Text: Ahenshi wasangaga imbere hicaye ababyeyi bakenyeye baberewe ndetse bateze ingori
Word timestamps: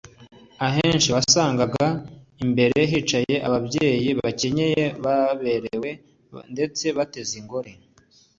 Ahenshi 0.67 1.09
wasangaga 1.15 1.85
imbere 2.43 2.79
hicaye 2.91 3.35
ababyeyi 3.47 4.09
bakenyeye 4.19 4.83
baberewe 5.03 5.89
ndetse 6.53 6.85
bateze 6.97 7.33
ingori 7.41 7.71